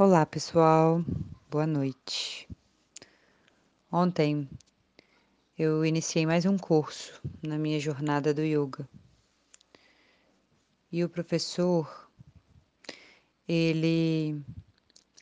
Olá, 0.00 0.24
pessoal. 0.24 1.04
Boa 1.50 1.66
noite. 1.66 2.48
Ontem 3.90 4.48
eu 5.58 5.84
iniciei 5.84 6.24
mais 6.24 6.46
um 6.46 6.56
curso 6.56 7.20
na 7.42 7.58
minha 7.58 7.80
jornada 7.80 8.32
do 8.32 8.40
yoga. 8.40 8.88
E 10.92 11.02
o 11.02 11.08
professor 11.08 12.08
ele 13.48 14.40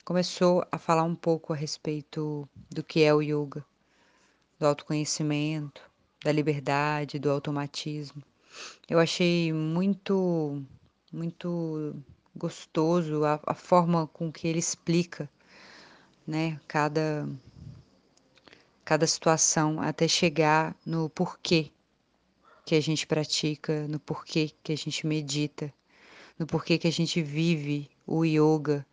começou 0.04 0.62
a 0.70 0.77
falar 0.77 1.04
um 1.04 1.14
pouco 1.16 1.54
a 1.54 1.56
respeito 1.56 2.46
do 2.68 2.84
que 2.84 3.02
é 3.02 3.14
o 3.14 3.22
yoga, 3.22 3.64
do 4.58 4.66
autoconhecimento, 4.66 5.80
da 6.22 6.30
liberdade, 6.30 7.18
do 7.18 7.30
automatismo. 7.30 8.22
Eu 8.86 8.98
achei 8.98 9.54
muito 9.54 10.62
muito 11.11 11.96
gostoso 12.37 13.25
a, 13.25 13.41
a 13.46 13.55
forma 13.55 14.07
com 14.09 14.30
que 14.30 14.46
ele 14.46 14.59
explica, 14.59 15.29
né, 16.27 16.60
cada 16.69 17.29
cada 18.84 19.06
situação 19.06 19.80
até 19.80 20.06
chegar 20.06 20.77
no 20.87 21.10
porquê 21.10 21.73
que 22.65 22.74
a 22.77 22.80
gente 22.80 23.07
pratica, 23.07 23.87
no 23.88 23.98
porquê 23.98 24.52
que 24.62 24.73
a 24.73 24.77
gente 24.77 25.07
medita, 25.07 25.73
no 26.38 26.46
porquê 26.46 26.79
que 26.79 26.87
a 26.87 26.93
gente 26.93 27.20
vive 27.20 27.91
o 28.07 28.24
yoga 28.24 28.87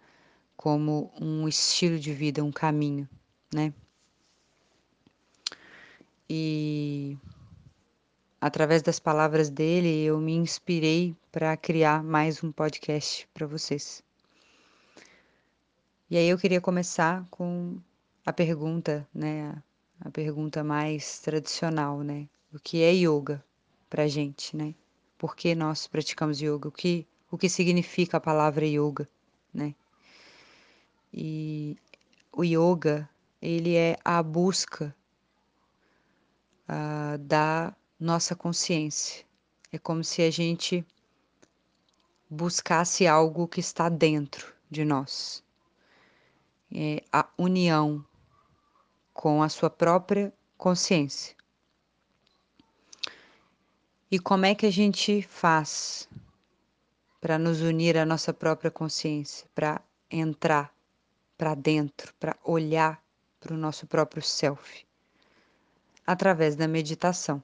como 0.58 1.12
um 1.20 1.48
estilo 1.48 2.00
de 2.00 2.12
vida, 2.14 2.44
um 2.44 2.52
caminho, 2.52 3.08
né? 3.54 3.74
E 6.30 7.18
através 8.44 8.82
das 8.82 9.00
palavras 9.00 9.50
dele, 9.50 10.04
eu 10.04 10.20
me 10.20 10.34
inspirei 10.34 11.16
para 11.32 11.56
criar 11.56 12.04
mais 12.04 12.44
um 12.44 12.52
podcast 12.52 13.26
para 13.34 13.48
vocês. 13.48 14.04
E 16.10 16.18
aí 16.18 16.28
eu 16.28 16.38
queria 16.38 16.60
começar 16.60 17.26
com 17.32 17.78
a 18.26 18.34
pergunta, 18.34 19.08
né, 19.16 19.56
a 20.02 20.12
pergunta 20.12 20.62
mais 20.62 21.20
tradicional, 21.20 22.02
né? 22.02 22.28
O 22.54 22.60
que 22.60 22.84
é 22.84 22.92
yoga 22.94 23.42
para 23.90 24.10
gente, 24.10 24.58
né? 24.58 24.76
Por 25.18 25.38
que 25.38 25.56
nós 25.56 25.88
praticamos 25.88 26.42
yoga? 26.42 26.68
O 26.68 26.72
que 26.72 27.08
o 27.32 27.38
que 27.38 27.48
significa 27.48 28.18
a 28.18 28.20
palavra 28.20 28.68
yoga, 28.68 29.08
né? 29.54 29.74
E 31.14 31.78
o 32.30 32.44
yoga 32.44 33.10
ele 33.42 33.78
é 33.78 33.98
a 34.04 34.22
busca 34.22 34.94
uh, 36.68 37.18
da 37.20 37.74
nossa 38.04 38.36
consciência. 38.36 39.26
É 39.72 39.80
como 39.80 40.04
se 40.04 40.22
a 40.22 40.30
gente 40.30 40.86
buscasse 42.30 43.08
algo 43.08 43.48
que 43.48 43.62
está 43.62 43.88
dentro 43.88 44.54
de 44.70 44.84
nós. 44.84 45.42
É 46.70 47.02
a 47.14 47.26
união 47.38 48.06
com 49.14 49.42
a 49.42 49.48
sua 49.48 49.70
própria 49.70 50.34
consciência. 50.58 51.34
E 54.12 54.20
como 54.20 54.46
é 54.46 54.54
que 54.54 54.66
a 54.66 54.72
gente 54.72 55.22
faz 55.22 56.10
para 57.22 57.40
nos 57.40 57.62
unir 57.62 57.98
à 57.98 58.06
nossa 58.06 58.34
própria 58.34 58.70
consciência, 58.70 59.48
para 59.56 59.82
entrar 60.12 60.76
para 61.38 61.56
dentro, 61.56 62.14
para 62.20 62.38
olhar 62.44 63.02
para 63.40 63.54
o 63.54 63.58
nosso 63.58 63.88
próprio 63.88 64.22
self? 64.22 64.86
Através 66.06 66.58
da 66.58 66.68
meditação. 66.68 67.42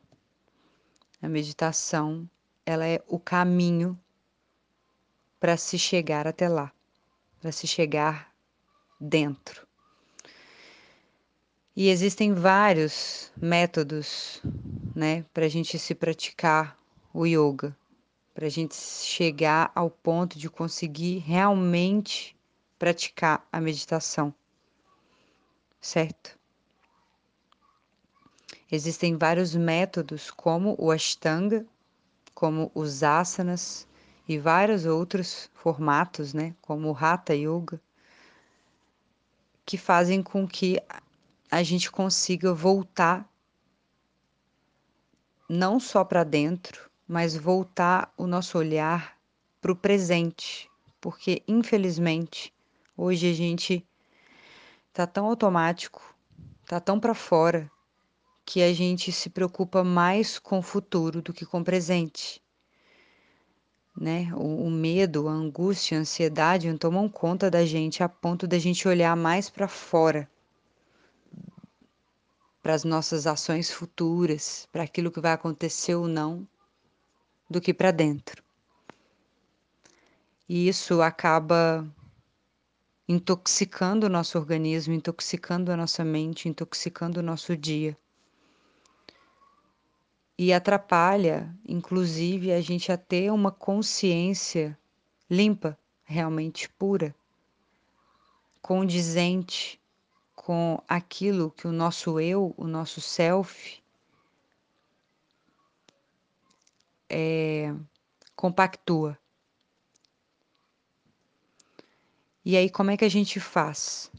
A 1.21 1.27
meditação, 1.27 2.29
ela 2.65 2.85
é 2.85 3.03
o 3.07 3.19
caminho 3.19 3.99
para 5.39 5.57
se 5.57 5.77
chegar 5.77 6.27
até 6.27 6.47
lá, 6.47 6.71
para 7.41 7.51
se 7.51 7.67
chegar 7.67 8.33
dentro. 8.99 9.67
E 11.75 11.89
existem 11.89 12.33
vários 12.33 13.31
métodos, 13.35 14.41
né, 14.95 15.25
para 15.33 15.45
a 15.45 15.49
gente 15.49 15.77
se 15.77 15.93
praticar 15.93 16.77
o 17.13 17.25
yoga, 17.25 17.75
para 18.33 18.47
a 18.47 18.49
gente 18.49 18.75
chegar 18.75 19.71
ao 19.75 19.89
ponto 19.89 20.39
de 20.39 20.49
conseguir 20.49 21.17
realmente 21.19 22.37
praticar 22.77 23.45
a 23.51 23.59
meditação, 23.59 24.33
certo? 25.81 26.38
Existem 28.71 29.17
vários 29.17 29.55
métodos, 29.55 30.29
como 30.29 30.75
o 30.77 30.91
Ashtanga, 30.91 31.65
como 32.35 32.71
os 32.75 33.01
asanas 33.01 33.87
e 34.27 34.37
vários 34.37 34.85
outros 34.85 35.49
formatos, 35.55 36.35
né, 36.35 36.53
como 36.61 36.91
o 36.91 36.95
Hatha 36.95 37.33
Yoga, 37.33 37.81
que 39.65 39.75
fazem 39.75 40.21
com 40.21 40.47
que 40.47 40.79
a 41.49 41.63
gente 41.63 41.89
consiga 41.89 42.53
voltar 42.53 43.27
não 45.49 45.79
só 45.79 46.03
para 46.03 46.23
dentro, 46.23 46.91
mas 47.07 47.35
voltar 47.35 48.13
o 48.15 48.27
nosso 48.27 48.55
olhar 48.55 49.17
para 49.59 49.71
o 49.71 49.75
presente, 49.75 50.69
porque 51.01 51.41
infelizmente 51.47 52.53
hoje 52.95 53.31
a 53.31 53.33
gente 53.33 53.83
tá 54.93 55.07
tão 55.07 55.25
automático, 55.25 56.15
tá 56.67 56.79
tão 56.79 56.99
para 56.99 57.15
fora 57.15 57.69
que 58.49 58.63
a 58.63 58.73
gente 58.73 59.11
se 59.11 59.29
preocupa 59.29 59.83
mais 59.83 60.39
com 60.39 60.57
o 60.57 60.63
futuro 60.63 61.21
do 61.21 61.31
que 61.31 61.45
com 61.45 61.59
o 61.59 61.63
presente. 61.63 62.41
Né? 63.95 64.33
O, 64.33 64.65
o 64.65 64.71
medo, 64.71 65.27
a 65.27 65.31
angústia, 65.31 65.95
a 65.95 66.01
ansiedade 66.01 66.75
tomam 66.79 67.07
conta 67.07 67.47
da 67.47 67.63
gente 67.63 68.01
a 68.01 68.09
ponto 68.09 68.47
da 68.47 68.57
gente 68.57 68.87
olhar 68.87 69.15
mais 69.15 69.51
para 69.51 69.67
fora, 69.67 70.27
para 72.59 72.73
as 72.73 72.83
nossas 72.83 73.27
ações 73.27 73.69
futuras, 73.69 74.67
para 74.71 74.81
aquilo 74.81 75.11
que 75.11 75.21
vai 75.21 75.33
acontecer 75.33 75.93
ou 75.93 76.07
não, 76.07 76.47
do 77.47 77.61
que 77.61 77.71
para 77.71 77.91
dentro. 77.91 78.43
E 80.49 80.67
isso 80.67 81.03
acaba 81.03 81.87
intoxicando 83.07 84.07
o 84.07 84.09
nosso 84.09 84.39
organismo, 84.39 84.95
intoxicando 84.95 85.71
a 85.71 85.77
nossa 85.77 86.03
mente, 86.03 86.49
intoxicando 86.49 87.19
o 87.19 87.23
nosso 87.23 87.55
dia 87.55 87.95
e 90.41 90.53
atrapalha, 90.53 91.53
inclusive, 91.67 92.53
a 92.53 92.61
gente 92.61 92.93
a 92.93 92.97
ter 92.97 93.29
uma 93.29 93.51
consciência 93.51 94.79
limpa, 95.29 95.77
realmente 96.05 96.69
pura, 96.69 97.13
condizente 98.61 99.81
com 100.33 100.81
aquilo 100.87 101.51
que 101.51 101.67
o 101.67 101.73
nosso 101.73 102.21
eu, 102.21 102.55
o 102.55 102.65
nosso 102.67 103.01
self, 103.01 103.83
é, 107.09 107.75
compactua. 108.33 109.19
E 112.45 112.55
aí, 112.55 112.69
como 112.69 112.91
é 112.91 112.95
que 112.95 113.03
a 113.03 113.09
gente 113.09 113.41
faz 113.41 114.09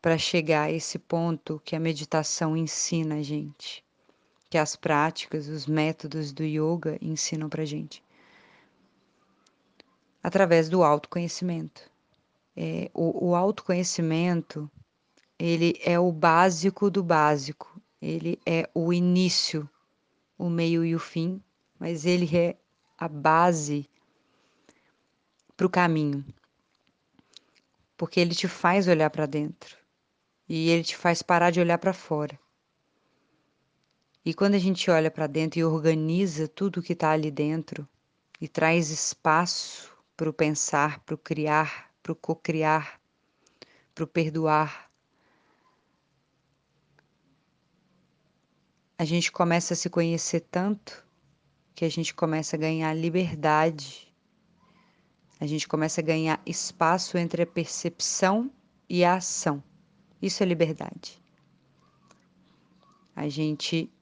para 0.00 0.16
chegar 0.16 0.62
a 0.62 0.72
esse 0.72 0.98
ponto 0.98 1.60
que 1.62 1.76
a 1.76 1.80
meditação 1.80 2.56
ensina 2.56 3.16
a 3.16 3.22
gente? 3.22 3.83
Que 4.54 4.58
as 4.58 4.76
práticas, 4.76 5.48
os 5.48 5.66
métodos 5.66 6.32
do 6.32 6.44
yoga 6.44 6.96
ensinam 7.02 7.48
para 7.48 7.64
gente. 7.64 8.00
Através 10.22 10.68
do 10.68 10.84
autoconhecimento. 10.84 11.90
É, 12.56 12.88
o, 12.94 13.30
o 13.30 13.34
autoconhecimento, 13.34 14.70
ele 15.36 15.76
é 15.84 15.98
o 15.98 16.12
básico 16.12 16.88
do 16.88 17.02
básico. 17.02 17.82
Ele 18.00 18.38
é 18.46 18.70
o 18.72 18.92
início, 18.92 19.68
o 20.38 20.48
meio 20.48 20.84
e 20.84 20.94
o 20.94 21.00
fim, 21.00 21.42
mas 21.76 22.06
ele 22.06 22.36
é 22.36 22.56
a 22.96 23.08
base 23.08 23.90
para 25.56 25.66
o 25.66 25.70
caminho. 25.70 26.24
Porque 27.96 28.20
ele 28.20 28.36
te 28.36 28.46
faz 28.46 28.86
olhar 28.86 29.10
para 29.10 29.26
dentro 29.26 29.76
e 30.48 30.70
ele 30.70 30.84
te 30.84 30.96
faz 30.96 31.22
parar 31.22 31.50
de 31.50 31.58
olhar 31.58 31.78
para 31.78 31.92
fora. 31.92 32.38
E 34.24 34.32
quando 34.32 34.54
a 34.54 34.58
gente 34.58 34.90
olha 34.90 35.10
para 35.10 35.26
dentro 35.26 35.60
e 35.60 35.64
organiza 35.64 36.48
tudo 36.48 36.82
que 36.82 36.94
está 36.94 37.10
ali 37.10 37.30
dentro 37.30 37.86
e 38.40 38.48
traz 38.48 38.88
espaço 38.88 39.94
para 40.16 40.30
o 40.30 40.32
pensar, 40.32 41.00
para 41.00 41.14
o 41.14 41.18
criar, 41.18 41.90
para 42.02 42.12
o 42.12 42.16
cocriar, 42.16 42.98
para 43.94 44.04
o 44.04 44.06
perdoar, 44.06 44.90
a 48.96 49.04
gente 49.04 49.30
começa 49.30 49.74
a 49.74 49.76
se 49.76 49.90
conhecer 49.90 50.40
tanto 50.40 51.04
que 51.74 51.84
a 51.84 51.88
gente 51.90 52.14
começa 52.14 52.56
a 52.56 52.58
ganhar 52.58 52.94
liberdade, 52.94 54.10
a 55.38 55.46
gente 55.46 55.68
começa 55.68 56.00
a 56.00 56.04
ganhar 56.04 56.40
espaço 56.46 57.18
entre 57.18 57.42
a 57.42 57.46
percepção 57.46 58.50
e 58.88 59.04
a 59.04 59.16
ação. 59.16 59.62
Isso 60.22 60.42
é 60.42 60.46
liberdade. 60.46 61.22
A 63.14 63.28
gente 63.28 63.92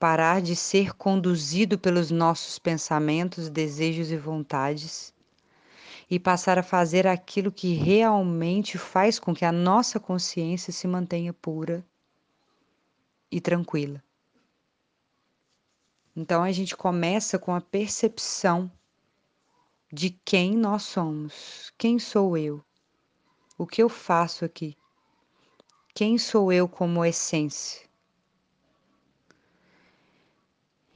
parar 0.00 0.40
de 0.40 0.56
ser 0.56 0.94
conduzido 0.94 1.78
pelos 1.78 2.10
nossos 2.10 2.58
pensamentos, 2.58 3.50
desejos 3.50 4.10
e 4.10 4.16
vontades 4.16 5.12
e 6.10 6.18
passar 6.18 6.58
a 6.58 6.62
fazer 6.62 7.06
aquilo 7.06 7.52
que 7.52 7.74
realmente 7.74 8.78
faz 8.78 9.18
com 9.18 9.34
que 9.34 9.44
a 9.44 9.52
nossa 9.52 10.00
consciência 10.00 10.72
se 10.72 10.88
mantenha 10.88 11.34
pura 11.34 11.84
e 13.30 13.42
tranquila. 13.42 14.02
Então 16.16 16.42
a 16.42 16.50
gente 16.50 16.74
começa 16.74 17.38
com 17.38 17.54
a 17.54 17.60
percepção 17.60 18.72
de 19.92 20.08
quem 20.24 20.56
nós 20.56 20.84
somos. 20.84 21.70
Quem 21.76 21.98
sou 21.98 22.38
eu? 22.38 22.64
O 23.58 23.66
que 23.66 23.82
eu 23.82 23.90
faço 23.90 24.46
aqui? 24.46 24.74
Quem 25.94 26.16
sou 26.16 26.50
eu 26.50 26.66
como 26.66 27.04
essência? 27.04 27.89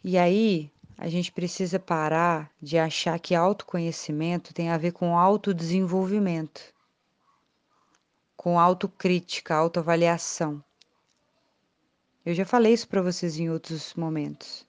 E 0.07 0.19
aí, 0.19 0.71
a 0.99 1.09
gente 1.09 1.33
precisa 1.33 1.81
parar 1.81 2.53
de 2.61 2.77
achar 2.77 3.19
que 3.19 3.35
autoconhecimento 3.35 4.53
tem 4.53 4.69
a 4.69 4.77
ver 4.77 4.93
com 4.93 5.19
autodesenvolvimento, 5.19 6.61
com 8.37 8.61
autocrítica, 8.61 9.55
autoavaliação. 9.55 10.63
Eu 12.23 12.35
já 12.35 12.45
falei 12.45 12.75
isso 12.75 12.87
para 12.87 13.01
vocês 13.01 13.39
em 13.39 13.49
outros 13.49 13.95
momentos. 13.95 14.67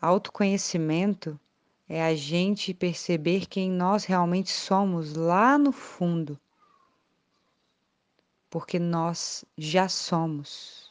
Autoconhecimento 0.00 1.38
é 1.88 2.04
a 2.04 2.14
gente 2.14 2.72
perceber 2.72 3.46
quem 3.46 3.68
nós 3.68 4.04
realmente 4.04 4.52
somos 4.52 5.14
lá 5.14 5.58
no 5.58 5.72
fundo. 5.72 6.38
Porque 8.48 8.78
nós 8.78 9.44
já 9.58 9.88
somos. 9.88 10.85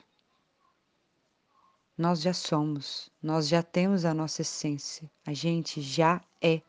Nós 1.97 2.21
já 2.21 2.33
somos, 2.33 3.09
nós 3.21 3.47
já 3.47 3.63
temos 3.63 4.05
a 4.05 4.13
nossa 4.13 4.41
essência, 4.41 5.09
a 5.25 5.33
gente 5.33 5.81
já 5.81 6.21
é 6.41 6.61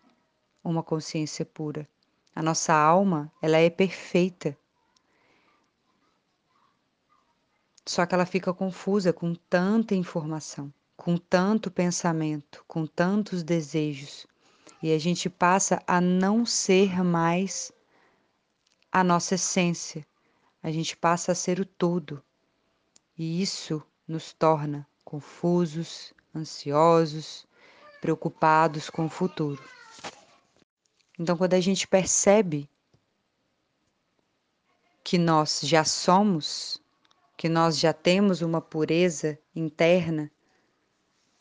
uma 0.63 0.83
consciência 0.83 1.45
pura. 1.45 1.89
A 2.35 2.43
nossa 2.43 2.73
alma, 2.73 3.33
ela 3.43 3.57
é 3.57 3.71
perfeita. 3.71 4.57
Só 7.85 8.05
que 8.07 8.15
ela 8.15 8.27
fica 8.27 8.53
confusa 8.53 9.13
com 9.13 9.35
tanta 9.35 9.95
informação 9.95 10.73
com 10.97 11.17
tanto 11.17 11.71
pensamento, 11.71 12.65
com 12.67 12.87
tantos 12.87 13.43
desejos, 13.43 14.27
e 14.83 14.93
a 14.93 14.99
gente 14.99 15.29
passa 15.29 15.83
a 15.87 16.01
não 16.01 16.47
ser 16.47 17.05
mais 17.05 17.71
a 18.91 19.05
nossa 19.05 19.35
essência, 19.35 20.07
a 20.63 20.71
gente 20.71 20.97
passa 20.97 21.33
a 21.33 21.35
ser 21.35 21.61
o 21.61 21.65
todo, 21.65 22.23
e 23.17 23.43
isso 23.43 23.83
nos 24.09 24.33
torna 24.33 24.87
confusos, 25.07 26.13
ansiosos, 26.35 27.47
preocupados 28.01 28.91
com 28.91 29.07
o 29.07 29.09
futuro. 29.09 29.63
Então, 31.17 31.37
quando 31.37 31.55
a 31.55 31.61
gente 31.61 31.87
percebe 31.87 32.69
que 35.05 35.17
nós 35.17 35.61
já 35.63 35.85
somos, 35.85 36.83
que 37.37 37.49
nós 37.49 37.79
já 37.79 37.93
temos 37.93 38.43
uma 38.43 38.61
pureza 38.61 39.39
interna, 39.55 40.29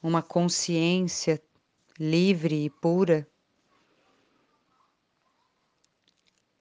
uma 0.02 0.22
consciência 0.22 1.42
livre 2.00 2.66
e 2.66 2.70
pura, 2.70 3.28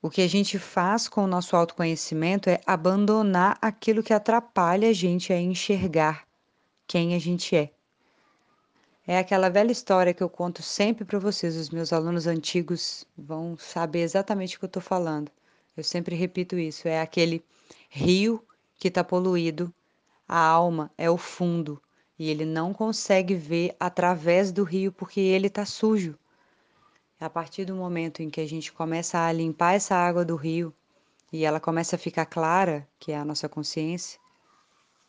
o 0.01 0.09
que 0.09 0.23
a 0.23 0.29
gente 0.29 0.59
faz 0.59 1.07
com 1.07 1.25
o 1.25 1.29
nosso 1.29 1.55
autoconhecimento 1.55 2.49
é 2.49 2.61
abandonar 2.67 3.59
aquilo 3.61 4.03
que 4.03 4.15
atrapalha 4.15 4.89
a 4.89 4.93
gente 4.93 5.35
a 5.35 5.41
enxergar 5.41 6.27
quem 6.87 7.15
a 7.15 7.19
gente 7.19 7.57
é. 7.57 7.71
É 9.07 9.19
aquela 9.19 9.51
velha 9.51 9.71
história 9.71 10.15
que 10.15 10.23
eu 10.23 10.31
conto 10.31 10.63
sempre 10.63 11.05
para 11.05 11.19
vocês, 11.19 11.57
os 11.57 11.69
meus 11.69 11.93
alunos 11.93 12.27
antigos 12.27 13.07
vão 13.17 13.57
saber 13.59 14.01
exatamente 14.01 14.57
o 14.57 14.59
que 14.59 14.65
eu 14.65 14.69
estou 14.69 14.83
falando. 14.83 15.31
Eu 15.77 15.85
sempre 15.85 16.17
repito 16.17 16.59
isso: 16.59 16.89
é 16.89 17.01
aquele 17.01 17.45
rio 17.91 18.43
que 18.79 18.89
está 18.89 19.05
poluído, 19.05 19.73
a 20.27 20.39
alma 20.39 20.91
é 20.97 21.11
o 21.11 21.19
fundo, 21.19 21.81
e 22.19 22.31
ele 22.31 22.47
não 22.47 22.73
consegue 22.73 23.35
ver 23.35 23.77
através 23.79 24.51
do 24.51 24.65
rio 24.65 24.91
porque 24.91 25.21
ele 25.21 25.49
está 25.49 25.67
sujo. 25.67 26.19
A 27.21 27.29
partir 27.29 27.65
do 27.65 27.75
momento 27.75 28.23
em 28.23 28.31
que 28.31 28.41
a 28.41 28.47
gente 28.47 28.73
começa 28.73 29.19
a 29.19 29.33
limpar 29.33 29.75
essa 29.75 29.95
água 29.95 30.25
do 30.25 30.37
rio 30.37 30.73
e 31.33 31.45
ela 31.45 31.61
começa 31.61 31.97
a 31.97 31.99
ficar 31.99 32.27
clara, 32.27 32.87
que 32.99 33.13
é 33.13 33.19
a 33.19 33.25
nossa 33.25 33.49
consciência, 33.49 34.19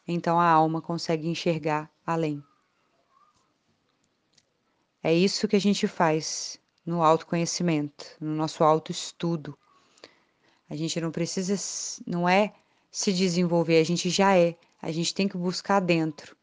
então 0.07 0.40
a 0.40 0.48
alma 0.48 0.81
consegue 0.81 1.28
enxergar 1.28 1.92
além. 2.06 2.44
É 5.04 5.13
isso 5.13 5.48
que 5.48 5.56
a 5.56 5.62
gente 5.62 5.88
faz 5.88 6.60
no 6.86 7.04
autoconhecimento, 7.04 8.06
no 8.19 8.36
nosso 8.36 8.63
autoestudo. 8.63 9.57
A 10.69 10.75
gente 10.75 11.00
não 11.00 11.12
precisa, 11.12 11.56
não 12.06 12.28
é 12.28 12.54
se 12.92 13.13
desenvolver, 13.13 13.80
a 13.80 13.84
gente 13.84 14.10
já 14.10 14.38
é. 14.38 14.56
A 14.81 14.92
gente 14.92 15.13
tem 15.13 15.28
que 15.28 15.38
buscar 15.38 15.80
dentro. 15.80 16.36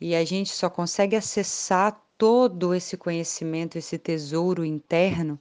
E 0.00 0.14
a 0.14 0.24
gente 0.24 0.50
só 0.50 0.70
consegue 0.70 1.16
acessar 1.16 2.00
todo 2.16 2.74
esse 2.74 2.96
conhecimento, 2.96 3.76
esse 3.76 3.98
tesouro 3.98 4.64
interno. 4.64 5.38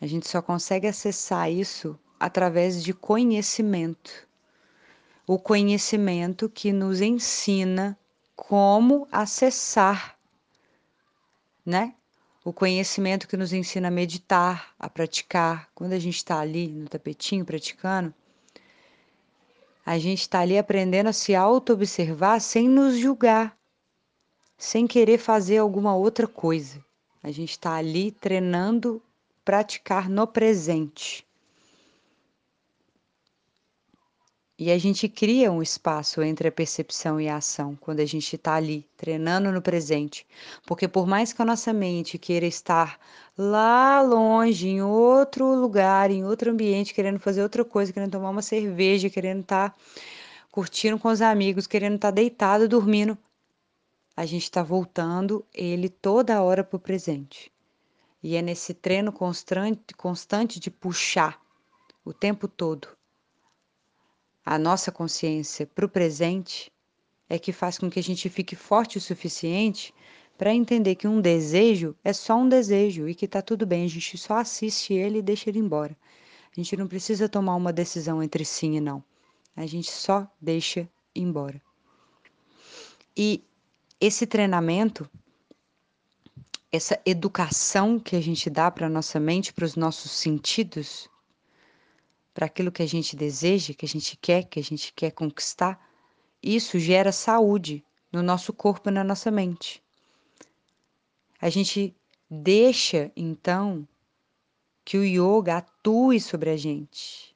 A 0.00 0.06
gente 0.06 0.28
só 0.28 0.42
consegue 0.42 0.86
acessar 0.86 1.50
isso 1.50 1.98
através 2.18 2.82
de 2.82 2.92
conhecimento. 2.92 4.28
O 5.26 5.38
conhecimento 5.38 6.48
que 6.48 6.72
nos 6.72 7.00
ensina 7.00 7.98
como 8.36 9.08
acessar, 9.10 10.18
né? 11.64 11.94
O 12.44 12.52
conhecimento 12.52 13.26
que 13.26 13.36
nos 13.36 13.52
ensina 13.52 13.88
a 13.88 13.90
meditar, 13.90 14.74
a 14.78 14.88
praticar. 14.88 15.70
Quando 15.74 15.94
a 15.94 15.98
gente 15.98 16.16
está 16.16 16.40
ali 16.40 16.68
no 16.68 16.88
tapetinho 16.88 17.44
praticando, 17.44 18.12
a 19.86 19.98
gente 19.98 20.20
está 20.20 20.40
ali 20.40 20.58
aprendendo 20.58 21.08
a 21.08 21.12
se 21.12 21.34
auto-observar 21.34 22.40
sem 22.40 22.68
nos 22.68 22.98
julgar, 22.98 23.56
sem 24.58 24.86
querer 24.86 25.18
fazer 25.18 25.58
alguma 25.58 25.94
outra 25.96 26.26
coisa. 26.26 26.84
A 27.22 27.30
gente 27.30 27.50
está 27.50 27.74
ali 27.74 28.12
treinando 28.12 29.02
praticar 29.44 30.08
no 30.08 30.26
presente. 30.26 31.23
E 34.56 34.70
a 34.70 34.78
gente 34.78 35.08
cria 35.08 35.50
um 35.50 35.60
espaço 35.60 36.22
entre 36.22 36.46
a 36.46 36.52
percepção 36.52 37.20
e 37.20 37.28
a 37.28 37.38
ação 37.38 37.74
quando 37.74 37.98
a 37.98 38.06
gente 38.06 38.36
está 38.36 38.54
ali, 38.54 38.86
treinando 38.96 39.50
no 39.50 39.60
presente. 39.60 40.24
Porque 40.64 40.86
por 40.86 41.08
mais 41.08 41.32
que 41.32 41.42
a 41.42 41.44
nossa 41.44 41.72
mente 41.72 42.18
queira 42.18 42.46
estar 42.46 43.00
lá 43.36 44.00
longe, 44.00 44.68
em 44.68 44.80
outro 44.80 45.56
lugar, 45.56 46.08
em 46.12 46.24
outro 46.24 46.52
ambiente, 46.52 46.94
querendo 46.94 47.18
fazer 47.18 47.42
outra 47.42 47.64
coisa, 47.64 47.92
querendo 47.92 48.12
tomar 48.12 48.30
uma 48.30 48.42
cerveja, 48.42 49.10
querendo 49.10 49.40
estar 49.40 49.70
tá 49.70 49.76
curtindo 50.52 51.00
com 51.00 51.08
os 51.08 51.20
amigos, 51.20 51.66
querendo 51.66 51.96
estar 51.96 52.12
tá 52.12 52.14
deitado, 52.14 52.68
dormindo, 52.68 53.18
a 54.16 54.24
gente 54.24 54.44
está 54.44 54.62
voltando 54.62 55.44
ele 55.52 55.88
toda 55.88 56.40
hora 56.40 56.62
para 56.62 56.76
o 56.76 56.80
presente. 56.80 57.50
E 58.22 58.36
é 58.36 58.42
nesse 58.42 58.72
treino 58.72 59.10
constante, 59.12 59.92
constante 59.96 60.60
de 60.60 60.70
puxar 60.70 61.40
o 62.04 62.12
tempo 62.12 62.46
todo 62.46 62.86
a 64.44 64.58
nossa 64.58 64.92
consciência 64.92 65.66
para 65.66 65.86
o 65.86 65.88
presente 65.88 66.70
é 67.28 67.38
que 67.38 67.52
faz 67.52 67.78
com 67.78 67.88
que 67.88 67.98
a 67.98 68.02
gente 68.02 68.28
fique 68.28 68.54
forte 68.54 68.98
o 68.98 69.00
suficiente 69.00 69.94
para 70.36 70.52
entender 70.52 70.96
que 70.96 71.08
um 71.08 71.20
desejo 71.20 71.96
é 72.04 72.12
só 72.12 72.36
um 72.36 72.48
desejo 72.48 73.08
e 73.08 73.14
que 73.14 73.24
está 73.24 73.40
tudo 73.40 73.64
bem, 73.64 73.84
a 73.84 73.88
gente 73.88 74.18
só 74.18 74.38
assiste 74.38 74.92
ele 74.92 75.18
e 75.18 75.22
deixa 75.22 75.48
ele 75.48 75.58
embora. 75.58 75.96
A 76.50 76.60
gente 76.60 76.76
não 76.76 76.86
precisa 76.86 77.28
tomar 77.28 77.56
uma 77.56 77.72
decisão 77.72 78.22
entre 78.22 78.44
sim 78.44 78.76
e 78.76 78.80
não. 78.80 79.02
A 79.56 79.66
gente 79.66 79.90
só 79.90 80.28
deixa 80.40 80.88
embora. 81.14 81.60
E 83.16 83.42
esse 84.00 84.26
treinamento, 84.26 85.08
essa 86.70 87.00
educação 87.06 87.98
que 87.98 88.16
a 88.16 88.20
gente 88.20 88.50
dá 88.50 88.70
para 88.70 88.86
a 88.86 88.90
nossa 88.90 89.18
mente, 89.20 89.52
para 89.52 89.64
os 89.64 89.76
nossos 89.76 90.10
sentidos, 90.10 91.08
para 92.34 92.46
aquilo 92.46 92.72
que 92.72 92.82
a 92.82 92.88
gente 92.88 93.14
deseja, 93.14 93.72
que 93.72 93.86
a 93.86 93.88
gente 93.88 94.16
quer, 94.16 94.42
que 94.44 94.58
a 94.58 94.62
gente 94.62 94.92
quer 94.92 95.12
conquistar, 95.12 95.80
isso 96.42 96.80
gera 96.80 97.12
saúde 97.12 97.84
no 98.12 98.22
nosso 98.22 98.52
corpo 98.52 98.90
e 98.90 98.92
na 98.92 99.04
nossa 99.04 99.30
mente. 99.30 99.80
A 101.40 101.48
gente 101.48 101.94
deixa, 102.28 103.12
então, 103.16 103.86
que 104.84 104.98
o 104.98 105.04
yoga 105.04 105.58
atue 105.58 106.20
sobre 106.20 106.50
a 106.50 106.56
gente. 106.56 107.34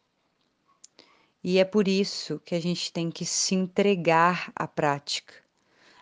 E 1.43 1.59
é 1.59 1.65
por 1.65 1.87
isso 1.87 2.41
que 2.45 2.55
a 2.55 2.61
gente 2.61 2.93
tem 2.93 3.11
que 3.11 3.25
se 3.25 3.55
entregar 3.55 4.53
à 4.55 4.67
prática. 4.67 5.35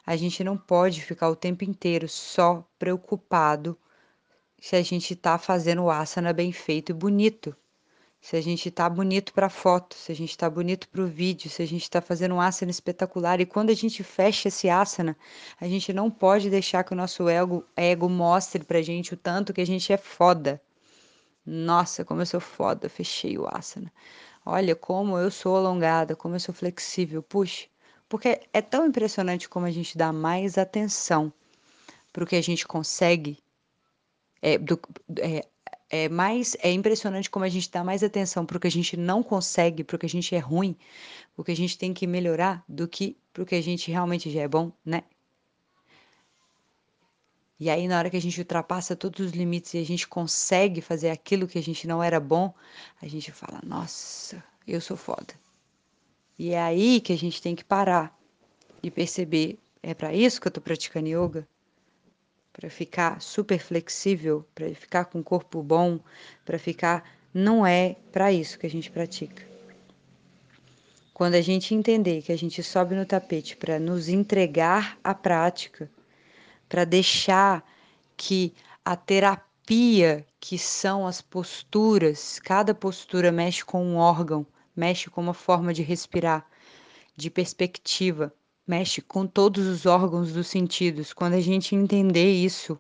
A 0.04 0.16
gente 0.16 0.42
não 0.42 0.56
pode 0.56 1.02
ficar 1.02 1.28
o 1.28 1.36
tempo 1.36 1.64
inteiro 1.64 2.08
só 2.08 2.66
preocupado 2.78 3.78
se 4.58 4.74
a 4.74 4.82
gente 4.82 5.12
está 5.12 5.38
fazendo 5.38 5.82
o 5.82 5.90
asana 5.90 6.32
bem 6.32 6.50
feito 6.50 6.90
e 6.90 6.94
bonito 6.94 7.54
se 8.26 8.34
a 8.34 8.40
gente 8.40 8.72
tá 8.72 8.90
bonito 8.90 9.32
para 9.32 9.48
foto, 9.48 9.94
se 9.94 10.10
a 10.10 10.14
gente 10.16 10.36
tá 10.36 10.50
bonito 10.50 10.88
para 10.88 11.00
o 11.00 11.06
vídeo, 11.06 11.48
se 11.48 11.62
a 11.62 11.64
gente 11.64 11.84
está 11.84 12.00
fazendo 12.00 12.34
um 12.34 12.40
asana 12.40 12.72
espetacular. 12.72 13.40
E 13.40 13.46
quando 13.46 13.70
a 13.70 13.74
gente 13.74 14.02
fecha 14.02 14.48
esse 14.48 14.68
asana, 14.68 15.16
a 15.60 15.68
gente 15.68 15.92
não 15.92 16.10
pode 16.10 16.50
deixar 16.50 16.82
que 16.82 16.92
o 16.92 16.96
nosso 16.96 17.28
ego, 17.28 17.64
ego 17.76 18.08
mostre 18.08 18.64
pra 18.64 18.82
gente 18.82 19.14
o 19.14 19.16
tanto 19.16 19.52
que 19.52 19.60
a 19.60 19.64
gente 19.64 19.92
é 19.92 19.96
foda. 19.96 20.60
Nossa, 21.46 22.04
como 22.04 22.20
eu 22.20 22.26
sou 22.26 22.40
foda, 22.40 22.88
fechei 22.88 23.38
o 23.38 23.46
asana. 23.48 23.92
Olha 24.44 24.74
como 24.74 25.16
eu 25.16 25.30
sou 25.30 25.56
alongada, 25.56 26.16
como 26.16 26.34
eu 26.34 26.40
sou 26.40 26.52
flexível. 26.52 27.22
Puxa, 27.22 27.68
porque 28.08 28.40
é 28.52 28.60
tão 28.60 28.86
impressionante 28.86 29.48
como 29.48 29.66
a 29.66 29.70
gente 29.70 29.96
dá 29.96 30.12
mais 30.12 30.58
atenção 30.58 31.32
para 32.12 32.24
o 32.24 32.26
que 32.26 32.34
a 32.34 32.42
gente 32.42 32.66
consegue, 32.66 33.38
é, 34.42 34.58
do, 34.58 34.80
é, 35.20 35.46
é 35.88 36.08
mais 36.08 36.56
é 36.60 36.72
impressionante 36.72 37.30
como 37.30 37.44
a 37.44 37.48
gente 37.48 37.70
dá 37.70 37.84
mais 37.84 38.02
atenção 38.02 38.44
para 38.44 38.56
o 38.56 38.60
que 38.60 38.66
a 38.66 38.70
gente 38.70 38.96
não 38.96 39.22
consegue, 39.22 39.84
para 39.84 39.96
o 39.96 39.98
que 39.98 40.06
a 40.06 40.08
gente 40.08 40.34
é 40.34 40.38
ruim, 40.38 40.76
o 41.36 41.44
que 41.44 41.52
a 41.52 41.56
gente 41.56 41.78
tem 41.78 41.94
que 41.94 42.06
melhorar, 42.06 42.64
do 42.68 42.88
que 42.88 43.16
para 43.32 43.42
o 43.42 43.46
que 43.46 43.54
a 43.54 43.62
gente 43.62 43.90
realmente 43.90 44.30
já 44.30 44.42
é 44.42 44.48
bom, 44.48 44.72
né? 44.84 45.04
E 47.58 47.70
aí, 47.70 47.88
na 47.88 47.98
hora 47.98 48.10
que 48.10 48.16
a 48.16 48.20
gente 48.20 48.38
ultrapassa 48.38 48.94
todos 48.94 49.20
os 49.20 49.32
limites 49.32 49.72
e 49.72 49.78
a 49.78 49.84
gente 49.84 50.06
consegue 50.06 50.82
fazer 50.82 51.08
aquilo 51.08 51.48
que 51.48 51.58
a 51.58 51.62
gente 51.62 51.86
não 51.86 52.02
era 52.02 52.20
bom, 52.20 52.52
a 53.00 53.08
gente 53.08 53.32
fala: 53.32 53.60
Nossa, 53.64 54.44
eu 54.66 54.80
sou 54.80 54.96
foda. 54.96 55.34
E 56.38 56.50
é 56.50 56.60
aí 56.60 57.00
que 57.00 57.14
a 57.14 57.16
gente 57.16 57.40
tem 57.40 57.54
que 57.54 57.64
parar 57.64 58.14
e 58.82 58.90
perceber: 58.90 59.58
é 59.82 59.94
para 59.94 60.12
isso 60.12 60.38
que 60.38 60.46
eu 60.46 60.50
estou 60.50 60.62
praticando 60.62 61.08
yoga? 61.08 61.48
Para 62.56 62.70
ficar 62.70 63.20
super 63.20 63.58
flexível, 63.58 64.42
para 64.54 64.74
ficar 64.74 65.04
com 65.04 65.18
o 65.18 65.24
corpo 65.24 65.62
bom, 65.62 66.00
para 66.42 66.58
ficar. 66.58 67.04
Não 67.34 67.66
é 67.66 67.96
para 68.10 68.32
isso 68.32 68.58
que 68.58 68.66
a 68.66 68.70
gente 68.70 68.90
pratica. 68.90 69.46
Quando 71.12 71.34
a 71.34 71.42
gente 71.42 71.74
entender 71.74 72.22
que 72.22 72.32
a 72.32 72.38
gente 72.38 72.62
sobe 72.62 72.94
no 72.94 73.04
tapete 73.04 73.58
para 73.58 73.78
nos 73.78 74.08
entregar 74.08 74.98
à 75.04 75.14
prática, 75.14 75.90
para 76.66 76.84
deixar 76.84 77.62
que 78.16 78.54
a 78.82 78.96
terapia 78.96 80.26
que 80.40 80.58
são 80.58 81.06
as 81.06 81.20
posturas, 81.20 82.38
cada 82.38 82.74
postura 82.74 83.30
mexe 83.30 83.64
com 83.64 83.84
um 83.84 83.96
órgão, 83.96 84.46
mexe 84.74 85.10
com 85.10 85.20
uma 85.20 85.34
forma 85.34 85.74
de 85.74 85.82
respirar, 85.82 86.46
de 87.14 87.28
perspectiva, 87.28 88.32
mexe 88.66 89.00
com 89.00 89.26
todos 89.26 89.66
os 89.66 89.86
órgãos 89.86 90.32
dos 90.32 90.48
sentidos. 90.48 91.12
Quando 91.12 91.34
a 91.34 91.40
gente 91.40 91.74
entender 91.74 92.32
isso, 92.32 92.78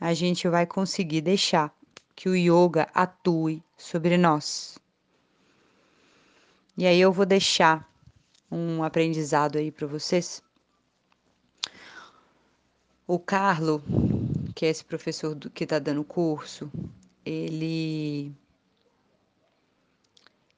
a 0.00 0.14
gente 0.14 0.48
vai 0.48 0.66
conseguir 0.66 1.20
deixar 1.20 1.74
que 2.14 2.28
o 2.28 2.36
yoga 2.36 2.88
atue 2.94 3.62
sobre 3.76 4.16
nós. 4.16 4.78
E 6.76 6.86
aí 6.86 7.00
eu 7.00 7.12
vou 7.12 7.26
deixar 7.26 7.90
um 8.50 8.82
aprendizado 8.82 9.58
aí 9.58 9.70
para 9.70 9.86
vocês 9.86 10.42
o 13.06 13.18
Carlo, 13.18 13.82
que 14.54 14.64
é 14.64 14.70
esse 14.70 14.84
professor 14.84 15.34
do, 15.34 15.50
que 15.50 15.64
está 15.64 15.78
dando 15.78 16.00
o 16.00 16.04
curso, 16.04 16.70
ele 17.24 18.32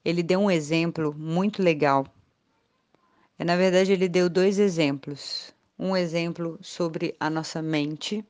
ele 0.03 0.21
deu 0.21 0.39
um 0.39 0.51
exemplo 0.51 1.13
muito 1.17 1.61
legal. 1.61 2.05
É, 3.37 3.43
na 3.43 3.55
verdade, 3.55 3.91
ele 3.91 4.07
deu 4.07 4.29
dois 4.29 4.59
exemplos. 4.59 5.53
Um 5.77 5.95
exemplo 5.95 6.57
sobre 6.61 7.15
a 7.19 7.29
nossa 7.29 7.61
mente, 7.61 8.25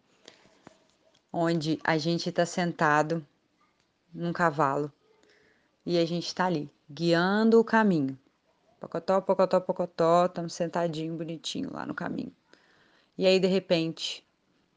onde 1.31 1.79
a 1.83 1.97
gente 1.97 2.29
está 2.29 2.45
sentado 2.45 3.25
num 4.12 4.33
cavalo 4.33 4.91
e 5.85 6.00
a 6.00 6.05
gente 6.05 6.25
está 6.25 6.45
ali, 6.45 6.71
guiando 6.89 7.59
o 7.59 7.63
caminho. 7.63 8.17
Pocotó, 8.79 9.21
pocotó, 9.21 9.62
pocotó, 9.62 10.25
estamos 10.25 10.53
sentadinho, 10.53 11.15
bonitinho 11.15 11.71
lá 11.71 11.85
no 11.85 11.93
caminho. 11.93 12.33
E 13.17 13.27
aí, 13.27 13.39
de 13.39 13.47
repente, 13.47 14.25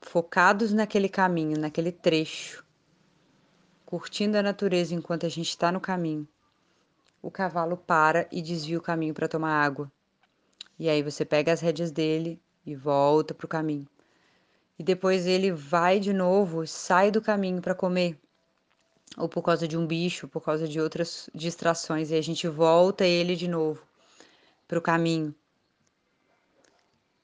focados 0.00 0.73
naquele 0.73 1.08
caminho, 1.08 1.58
naquele 1.58 1.90
trecho, 1.90 2.64
curtindo 3.87 4.37
a 4.37 4.42
natureza 4.42 4.94
enquanto 4.94 5.25
a 5.25 5.28
gente 5.28 5.49
está 5.49 5.73
no 5.73 5.80
caminho, 5.80 6.28
o 7.23 7.30
cavalo 7.30 7.76
para 7.76 8.28
e 8.30 8.42
desvia 8.42 8.78
o 8.78 8.82
caminho 8.82 9.14
para 9.14 9.28
tomar 9.28 9.64
água. 9.64 9.90
E 10.78 10.88
aí 10.88 11.02
você 11.02 11.25
pega 11.25 11.52
as 11.52 11.61
rédeas 11.61 11.90
dele 11.90 12.40
e 12.64 12.76
volta 12.76 13.35
para 13.35 13.44
o 13.44 13.49
caminho. 13.49 13.87
E 14.78 14.82
depois 14.82 15.26
ele 15.26 15.50
vai 15.50 15.99
de 15.99 16.12
novo, 16.12 16.64
sai 16.66 17.11
do 17.11 17.20
caminho 17.20 17.61
para 17.61 17.75
comer, 17.75 18.16
ou 19.16 19.28
por 19.28 19.42
causa 19.42 19.66
de 19.66 19.76
um 19.76 19.85
bicho, 19.85 20.28
por 20.28 20.40
causa 20.40 20.68
de 20.68 20.80
outras 20.80 21.28
distrações, 21.35 22.11
e 22.11 22.14
a 22.14 22.20
gente 22.20 22.47
volta 22.47 23.04
ele 23.04 23.35
de 23.35 23.49
novo 23.49 23.82
para 24.68 24.78
o 24.78 24.82
caminho. 24.82 25.35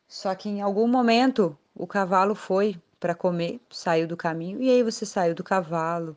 Só 0.09 0.35
que 0.35 0.49
em 0.49 0.61
algum 0.61 0.89
momento 0.89 1.57
o 1.75 1.87
cavalo 1.87 2.35
foi 2.35 2.77
para 2.99 3.15
comer, 3.15 3.61
saiu 3.71 4.09
do 4.09 4.17
caminho, 4.17 4.61
e 4.61 4.69
aí 4.69 4.83
você 4.83 5.07
saiu 5.07 5.35
do 5.35 5.45
cavalo, 5.45 6.17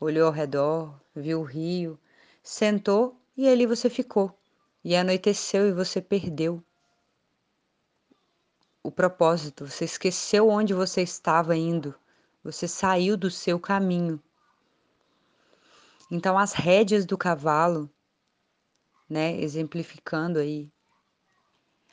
olhou 0.00 0.28
ao 0.28 0.32
redor, 0.32 0.98
viu 1.14 1.40
o 1.40 1.44
rio, 1.44 1.98
sentou 2.42 3.14
e 3.36 3.46
ali 3.46 3.66
você 3.66 3.90
ficou. 3.90 4.34
E 4.82 4.96
anoiteceu 4.96 5.68
e 5.68 5.72
você 5.72 6.00
perdeu 6.00 6.62
o 8.82 8.90
propósito, 8.90 9.66
você 9.66 9.84
esqueceu 9.84 10.48
onde 10.48 10.72
você 10.72 11.02
estava 11.02 11.56
indo, 11.56 11.94
você 12.42 12.66
saiu 12.66 13.16
do 13.16 13.30
seu 13.30 13.60
caminho. 13.60 14.20
Então, 16.10 16.38
as 16.38 16.52
rédeas 16.52 17.04
do 17.04 17.16
cavalo, 17.16 17.90
né, 19.08 19.38
exemplificando 19.40 20.38
aí, 20.38 20.70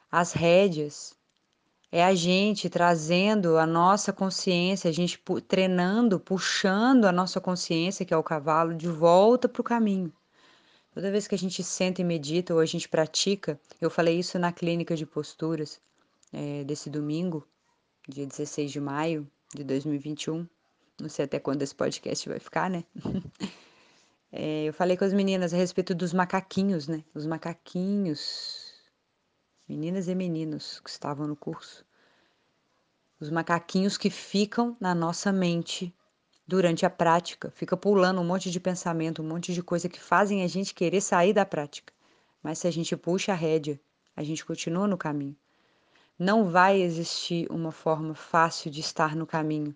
as 0.10 0.32
rédeas 0.32 1.16
é 1.92 2.04
a 2.04 2.16
gente 2.16 2.70
trazendo 2.70 3.58
a 3.58 3.66
nossa 3.66 4.14
consciência, 4.14 4.90
a 4.90 4.94
gente 4.94 5.22
treinando, 5.48 6.20
puxando 6.20 7.06
a 7.06 7.12
nossa 7.12 7.42
consciência, 7.42 8.06
que 8.06 8.14
é 8.14 8.18
o 8.18 8.24
cavalo, 8.24 8.74
de 8.74 8.88
volta 8.88 9.48
para 9.50 9.62
o 9.62 9.64
caminho. 9.64 10.12
Toda 10.94 11.12
vez 11.12 11.28
que 11.28 11.36
a 11.36 11.38
gente 11.38 11.64
senta 11.64 12.02
e 12.02 12.04
medita 12.04 12.54
ou 12.54 12.60
a 12.60 12.66
gente 12.66 12.90
pratica, 12.90 13.60
eu 13.80 13.90
falei 13.90 14.18
isso 14.18 14.40
na 14.40 14.52
clínica 14.52 14.96
de 14.96 15.06
posturas 15.06 15.80
é, 16.32 16.64
desse 16.64 16.90
domingo, 16.90 17.48
dia 18.08 18.26
16 18.26 18.72
de 18.72 18.80
maio 18.80 19.30
de 19.54 19.64
2021. 19.64 20.48
Não 21.00 21.10
sei 21.10 21.26
até 21.26 21.40
quando 21.40 21.62
esse 21.62 21.76
podcast 21.76 22.28
vai 22.28 22.40
ficar, 22.40 22.70
né? 22.70 22.84
é, 24.32 24.66
eu 24.66 24.74
falei 24.74 24.98
com 24.98 25.06
as 25.06 25.14
meninas 25.14 25.54
a 25.54 25.58
respeito 25.58 25.94
dos 25.94 26.14
macaquinhos, 26.14 26.88
né? 26.88 27.04
Os 27.14 27.26
macaquinhos 27.26 28.74
meninas 29.68 30.08
e 30.08 30.16
meninos 30.16 30.80
que 30.80 30.90
estavam 30.90 31.28
no 31.28 31.36
curso, 31.36 31.86
os 33.20 33.30
macaquinhos 33.30 33.98
que 33.98 34.10
ficam 34.10 34.78
na 34.80 34.96
nossa 34.96 35.32
mente 35.32 35.94
durante 36.48 36.86
a 36.86 36.90
prática, 36.90 37.52
fica 37.52 37.76
pulando 37.76 38.22
um 38.22 38.26
monte 38.26 38.50
de 38.50 38.60
pensamento, 38.60 39.22
um 39.22 39.28
monte 39.28 39.54
de 39.54 39.62
coisa 39.62 39.90
que 39.90 40.00
fazem 40.00 40.44
a 40.44 40.48
gente 40.48 40.74
querer 40.74 41.02
sair 41.02 41.34
da 41.34 41.46
prática. 41.46 41.92
Mas 42.42 42.60
se 42.60 42.68
a 42.68 42.72
gente 42.72 42.96
puxa 42.96 43.34
a 43.34 43.36
rédea, 43.36 43.80
a 44.16 44.24
gente 44.24 44.46
continua 44.46 44.88
no 44.88 44.98
caminho. 44.98 45.36
Não 46.20 46.50
vai 46.50 46.82
existir 46.82 47.46
uma 47.52 47.72
forma 47.72 48.16
fácil 48.16 48.72
de 48.72 48.80
estar 48.80 49.16
no 49.16 49.28
caminho. 49.28 49.76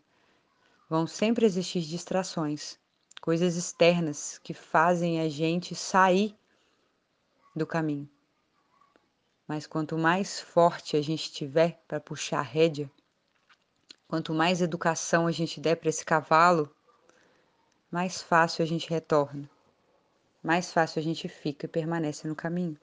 Vão 0.90 1.06
sempre 1.06 1.46
existir 1.46 1.82
distrações, 1.82 2.80
coisas 3.22 3.56
externas 3.56 4.40
que 4.44 4.52
fazem 4.52 5.22
a 5.22 5.30
gente 5.30 5.76
sair 5.76 6.36
do 7.56 7.68
caminho. 7.68 8.10
Mas 9.48 9.68
quanto 9.68 10.00
mais 10.00 10.40
forte 10.40 10.98
a 10.98 11.02
gente 11.02 11.32
tiver 11.32 11.80
para 11.88 12.00
puxar 12.00 12.40
a 12.40 12.42
rédea, 12.42 12.90
quanto 14.08 14.34
mais 14.34 14.64
educação 14.64 15.28
a 15.28 15.32
gente 15.32 15.60
der 15.60 15.76
para 15.76 15.90
esse 15.90 16.04
cavalo, 16.04 16.76
mais 17.92 18.20
fácil 18.20 18.64
a 18.64 18.66
gente 18.66 18.90
retorna, 18.90 19.48
mais 20.42 20.74
fácil 20.74 21.00
a 21.00 21.04
gente 21.04 21.30
fica 21.30 21.68
e 21.68 21.70
permanece 21.70 22.28
no 22.28 22.36
caminho. 22.36 22.80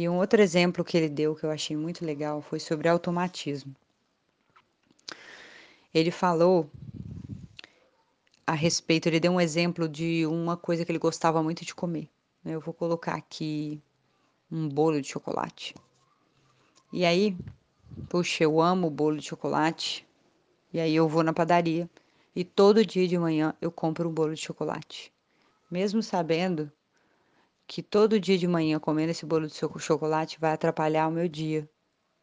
E 0.00 0.08
um 0.08 0.16
outro 0.16 0.40
exemplo 0.40 0.82
que 0.82 0.96
ele 0.96 1.10
deu 1.10 1.36
que 1.36 1.44
eu 1.44 1.50
achei 1.50 1.76
muito 1.76 2.06
legal 2.06 2.40
foi 2.40 2.58
sobre 2.58 2.88
automatismo. 2.88 3.76
Ele 5.92 6.10
falou 6.10 6.70
a 8.46 8.54
respeito, 8.54 9.10
ele 9.10 9.20
deu 9.20 9.30
um 9.30 9.38
exemplo 9.38 9.86
de 9.86 10.24
uma 10.24 10.56
coisa 10.56 10.86
que 10.86 10.90
ele 10.90 10.98
gostava 10.98 11.42
muito 11.42 11.66
de 11.66 11.74
comer. 11.74 12.08
Eu 12.42 12.62
vou 12.62 12.72
colocar 12.72 13.14
aqui 13.14 13.78
um 14.50 14.70
bolo 14.70 15.02
de 15.02 15.06
chocolate. 15.06 15.74
E 16.90 17.04
aí, 17.04 17.36
puxa, 18.08 18.42
eu 18.42 18.58
amo 18.58 18.88
bolo 18.88 19.18
de 19.18 19.28
chocolate. 19.28 20.08
E 20.72 20.80
aí 20.80 20.96
eu 20.96 21.10
vou 21.10 21.22
na 21.22 21.34
padaria 21.34 21.90
e 22.34 22.42
todo 22.42 22.86
dia 22.86 23.06
de 23.06 23.18
manhã 23.18 23.54
eu 23.60 23.70
compro 23.70 24.08
um 24.08 24.14
bolo 24.14 24.34
de 24.34 24.40
chocolate. 24.40 25.12
Mesmo 25.70 26.02
sabendo 26.02 26.72
que 27.70 27.84
todo 27.84 28.18
dia 28.18 28.36
de 28.36 28.48
manhã 28.48 28.80
comendo 28.80 29.12
esse 29.12 29.24
bolo 29.24 29.46
de 29.46 29.54
chocolate 29.54 30.40
vai 30.40 30.52
atrapalhar 30.52 31.06
o 31.06 31.12
meu 31.12 31.28
dia, 31.28 31.70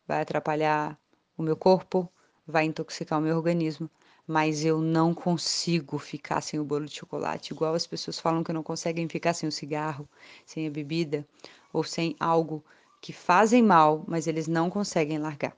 vai 0.05 0.21
atrapalhar 0.21 0.99
o 1.37 1.41
meu 1.41 1.55
corpo, 1.55 2.11
vai 2.45 2.65
intoxicar 2.65 3.17
o 3.17 3.21
meu 3.21 3.37
organismo. 3.37 3.89
mas 4.27 4.65
eu 4.65 4.81
não 4.81 5.13
consigo 5.13 5.97
ficar 5.97 6.41
sem 6.41 6.59
o 6.59 6.65
bolo 6.65 6.85
de 6.85 6.95
chocolate, 6.95 7.53
igual 7.53 7.73
as 7.73 7.87
pessoas 7.87 8.19
falam 8.19 8.43
que 8.43 8.51
não 8.51 8.61
conseguem 8.61 9.07
ficar 9.07 9.33
sem 9.33 9.47
o 9.47 9.51
cigarro, 9.51 10.05
sem 10.45 10.67
a 10.67 10.69
bebida 10.69 11.25
ou 11.71 11.81
sem 11.81 12.13
algo 12.19 12.61
que 13.01 13.13
fazem 13.13 13.63
mal, 13.63 14.03
mas 14.05 14.27
eles 14.27 14.49
não 14.49 14.69
conseguem 14.69 15.17
largar. 15.17 15.55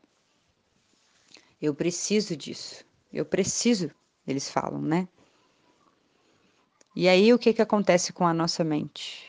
Eu 1.60 1.74
preciso 1.74 2.38
disso. 2.38 2.86
Eu 3.12 3.26
preciso, 3.26 3.90
eles 4.28 4.52
falam, 4.52 4.80
né? 4.80 5.08
E 6.96 7.10
aí 7.10 7.34
o 7.34 7.40
que 7.40 7.54
que 7.54 7.62
acontece 7.64 8.14
com 8.14 8.28
a 8.28 8.36
nossa 8.36 8.64
mente? 8.64 9.29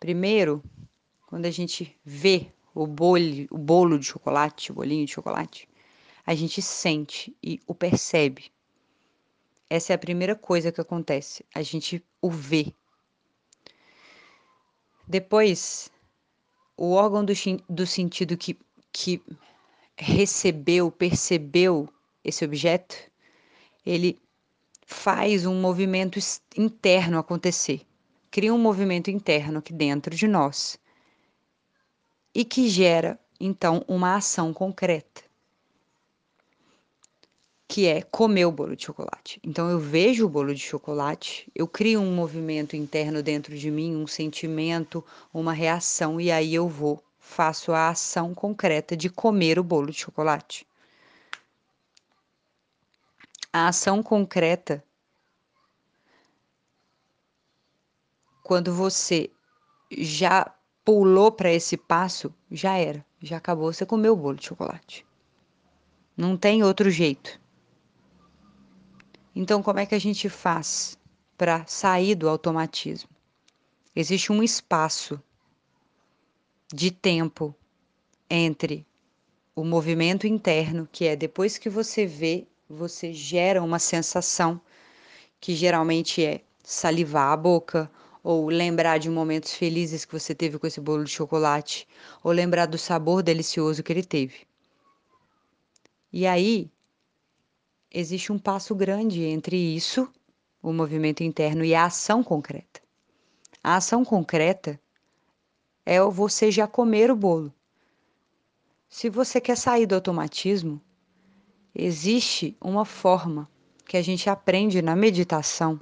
Primeiro, 0.00 0.62
quando 1.26 1.46
a 1.46 1.50
gente 1.50 1.98
vê 2.04 2.52
o 2.74 2.86
bolo, 2.86 3.46
o 3.50 3.58
bolo 3.58 3.98
de 3.98 4.06
chocolate, 4.06 4.70
o 4.70 4.74
bolinho 4.74 5.04
de 5.04 5.12
chocolate, 5.12 5.68
a 6.24 6.34
gente 6.34 6.62
sente 6.62 7.36
e 7.42 7.60
o 7.66 7.74
percebe. 7.74 8.52
Essa 9.68 9.92
é 9.92 9.96
a 9.96 9.98
primeira 9.98 10.36
coisa 10.36 10.70
que 10.70 10.80
acontece, 10.80 11.44
a 11.54 11.62
gente 11.62 12.04
o 12.22 12.30
vê. 12.30 12.72
Depois, 15.06 15.90
o 16.76 16.92
órgão 16.92 17.24
do, 17.24 17.32
do 17.68 17.86
sentido 17.86 18.36
que, 18.36 18.58
que 18.92 19.22
recebeu, 19.96 20.92
percebeu 20.92 21.88
esse 22.22 22.44
objeto, 22.44 22.94
ele 23.84 24.20
faz 24.86 25.44
um 25.44 25.60
movimento 25.60 26.18
interno 26.56 27.18
acontecer, 27.18 27.86
cria 28.30 28.52
um 28.52 28.58
movimento 28.58 29.10
interno 29.10 29.58
aqui 29.58 29.72
dentro 29.72 30.14
de 30.14 30.26
nós 30.28 30.78
e 32.34 32.44
que 32.44 32.68
gera 32.68 33.18
então 33.40 33.84
uma 33.88 34.16
ação 34.16 34.52
concreta 34.52 35.28
que 37.68 37.86
é 37.86 38.00
comer 38.00 38.46
o 38.46 38.50
bolo 38.50 38.74
de 38.74 38.86
chocolate. 38.86 39.38
Então 39.44 39.68
eu 39.68 39.78
vejo 39.78 40.24
o 40.24 40.28
bolo 40.28 40.54
de 40.54 40.60
chocolate, 40.60 41.52
eu 41.54 41.68
crio 41.68 42.00
um 42.00 42.14
movimento 42.14 42.74
interno 42.74 43.22
dentro 43.22 43.56
de 43.56 43.70
mim, 43.70 43.94
um 43.94 44.06
sentimento, 44.06 45.04
uma 45.32 45.52
reação 45.52 46.18
e 46.18 46.32
aí 46.32 46.54
eu 46.54 46.66
vou, 46.66 47.02
faço 47.20 47.72
a 47.72 47.90
ação 47.90 48.34
concreta 48.34 48.96
de 48.96 49.10
comer 49.10 49.58
o 49.58 49.62
bolo 49.62 49.92
de 49.92 49.98
chocolate. 49.98 50.66
A 53.52 53.68
ação 53.68 54.02
concreta 54.02 54.82
quando 58.48 58.72
você 58.72 59.30
já 59.90 60.50
pulou 60.82 61.30
para 61.30 61.52
esse 61.52 61.76
passo, 61.76 62.34
já 62.50 62.78
era, 62.78 63.04
já 63.20 63.36
acabou, 63.36 63.70
você 63.70 63.84
comeu 63.84 64.14
o 64.14 64.16
bolo 64.16 64.36
de 64.36 64.46
chocolate. 64.46 65.06
Não 66.16 66.34
tem 66.34 66.62
outro 66.62 66.90
jeito. 66.90 67.38
Então, 69.36 69.62
como 69.62 69.80
é 69.80 69.84
que 69.84 69.94
a 69.94 69.98
gente 69.98 70.30
faz 70.30 70.98
para 71.36 71.66
sair 71.66 72.14
do 72.14 72.26
automatismo? 72.26 73.10
Existe 73.94 74.32
um 74.32 74.42
espaço 74.42 75.22
de 76.72 76.90
tempo 76.90 77.54
entre 78.30 78.86
o 79.54 79.62
movimento 79.62 80.26
interno, 80.26 80.88
que 80.90 81.04
é 81.04 81.14
depois 81.14 81.58
que 81.58 81.68
você 81.68 82.06
vê, 82.06 82.46
você 82.66 83.12
gera 83.12 83.62
uma 83.62 83.78
sensação 83.78 84.58
que 85.38 85.54
geralmente 85.54 86.24
é 86.24 86.40
salivar 86.64 87.30
a 87.30 87.36
boca, 87.36 87.90
ou 88.30 88.50
lembrar 88.50 88.98
de 88.98 89.08
momentos 89.08 89.54
felizes 89.54 90.04
que 90.04 90.12
você 90.12 90.34
teve 90.34 90.58
com 90.58 90.66
esse 90.66 90.82
bolo 90.82 91.02
de 91.02 91.10
chocolate, 91.10 91.88
ou 92.22 92.30
lembrar 92.30 92.66
do 92.66 92.76
sabor 92.76 93.22
delicioso 93.22 93.82
que 93.82 93.90
ele 93.90 94.04
teve. 94.04 94.46
E 96.12 96.26
aí, 96.26 96.70
existe 97.90 98.30
um 98.30 98.38
passo 98.38 98.74
grande 98.74 99.22
entre 99.24 99.56
isso, 99.56 100.06
o 100.62 100.74
movimento 100.74 101.22
interno, 101.22 101.64
e 101.64 101.74
a 101.74 101.86
ação 101.86 102.22
concreta. 102.22 102.82
A 103.64 103.76
ação 103.76 104.04
concreta 104.04 104.78
é 105.86 105.98
você 106.02 106.50
já 106.50 106.66
comer 106.66 107.10
o 107.10 107.16
bolo. 107.16 107.50
Se 108.90 109.08
você 109.08 109.40
quer 109.40 109.56
sair 109.56 109.86
do 109.86 109.94
automatismo, 109.94 110.78
existe 111.74 112.54
uma 112.60 112.84
forma 112.84 113.48
que 113.86 113.96
a 113.96 114.02
gente 114.02 114.28
aprende 114.28 114.82
na 114.82 114.94
meditação, 114.94 115.80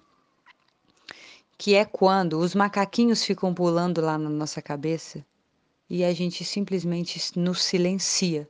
que 1.58 1.75
é 1.75 1.84
quando 1.84 2.38
os 2.38 2.54
macaquinhos 2.54 3.25
ficam 3.25 3.54
pulando 3.54 4.00
lá 4.00 4.16
na 4.19 4.30
nossa 4.30 4.60
cabeça 4.60 5.25
e 5.88 6.04
a 6.04 6.12
gente 6.12 6.45
simplesmente 6.45 7.38
nos 7.38 7.62
silencia 7.62 8.49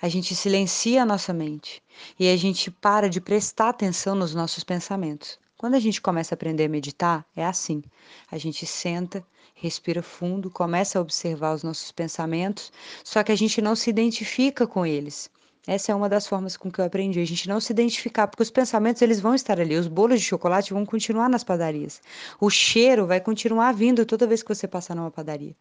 a 0.00 0.08
gente 0.08 0.34
silencia 0.34 1.02
a 1.02 1.06
nossa 1.06 1.32
mente 1.32 1.82
e 2.18 2.28
a 2.28 2.36
gente 2.36 2.70
para 2.70 3.08
de 3.08 3.20
prestar 3.20 3.70
atenção 3.70 4.14
nos 4.14 4.34
nossos 4.34 4.64
pensamentos. 4.64 5.38
Quando 5.56 5.76
a 5.76 5.80
gente 5.80 6.02
começa 6.02 6.34
a 6.34 6.36
aprender 6.36 6.64
a 6.64 6.68
meditar, 6.68 7.24
é 7.34 7.44
assim: 7.44 7.82
a 8.30 8.36
gente 8.36 8.66
senta, 8.66 9.24
respira 9.54 10.02
fundo, 10.02 10.50
começa 10.50 10.98
a 10.98 11.02
observar 11.02 11.54
os 11.54 11.62
nossos 11.62 11.92
pensamentos, 11.92 12.72
só 13.02 13.22
que 13.22 13.32
a 13.32 13.36
gente 13.36 13.62
não 13.62 13.74
se 13.74 13.88
identifica 13.88 14.66
com 14.66 14.84
eles. 14.84 15.30
Essa 15.66 15.92
é 15.92 15.94
uma 15.94 16.10
das 16.10 16.26
formas 16.26 16.58
com 16.58 16.70
que 16.70 16.78
eu 16.78 16.84
aprendi, 16.84 17.20
a 17.20 17.26
gente 17.26 17.48
não 17.48 17.58
se 17.58 17.72
identificar, 17.72 18.26
porque 18.26 18.42
os 18.42 18.50
pensamentos 18.50 19.00
eles 19.00 19.18
vão 19.18 19.34
estar 19.34 19.58
ali, 19.58 19.76
os 19.76 19.88
bolos 19.88 20.20
de 20.20 20.26
chocolate 20.26 20.74
vão 20.74 20.84
continuar 20.84 21.28
nas 21.28 21.42
padarias. 21.42 22.02
O 22.38 22.50
cheiro 22.50 23.06
vai 23.06 23.18
continuar 23.18 23.72
vindo 23.72 24.04
toda 24.04 24.26
vez 24.26 24.42
que 24.42 24.54
você 24.54 24.68
passar 24.68 24.94
numa 24.94 25.10
padaria. 25.10 25.56